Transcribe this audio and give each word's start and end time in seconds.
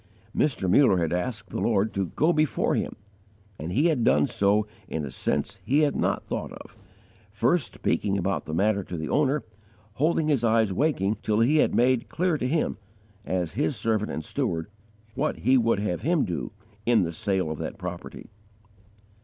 Mr. 0.35 0.67
Muller 0.67 0.97
had 0.97 1.13
asked 1.13 1.49
the 1.51 1.61
Lord 1.61 1.93
to 1.93 2.07
go 2.07 2.33
before 2.33 2.73
him, 2.73 2.95
and 3.59 3.71
He 3.71 3.85
had 3.85 4.03
done 4.03 4.25
so 4.25 4.65
in 4.87 5.05
a 5.05 5.11
sense 5.11 5.59
he 5.63 5.81
had 5.81 5.95
not 5.95 6.25
thought 6.25 6.51
of, 6.53 6.75
first 7.29 7.75
speaking 7.75 8.17
about 8.17 8.45
the 8.45 8.53
matter 8.55 8.83
to 8.83 8.97
the 8.97 9.09
owner, 9.09 9.43
holding 10.01 10.27
his 10.27 10.43
eyes 10.43 10.73
waking 10.73 11.17
till 11.21 11.41
He 11.41 11.57
had 11.57 11.75
made 11.75 12.09
clear 12.09 12.39
to 12.39 12.47
him, 12.47 12.79
as 13.27 13.53
His 13.53 13.75
servant 13.75 14.09
and 14.11 14.25
steward, 14.25 14.71
what 15.13 15.37
He 15.41 15.55
would 15.55 15.77
have 15.77 16.01
him 16.01 16.25
do 16.25 16.51
in 16.83 17.03
the 17.03 17.11
sale 17.13 17.51
of 17.51 17.59
that 17.59 17.77
property. 17.77 18.31